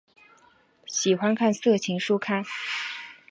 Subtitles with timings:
[0.87, 2.43] 喜欢看色情书刊。